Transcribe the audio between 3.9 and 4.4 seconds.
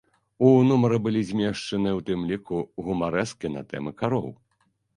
кароў.